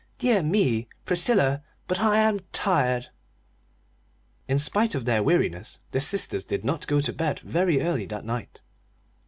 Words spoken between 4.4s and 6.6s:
In spite of their weariness the sisters